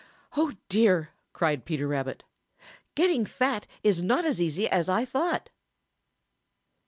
[0.35, 2.23] "Oh, dear!" cried Peter Rabbit.
[2.95, 5.51] "Getting fat is not as easy as I thought!"